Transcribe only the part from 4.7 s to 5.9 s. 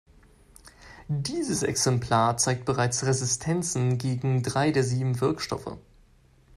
der sieben Wirkstoffe.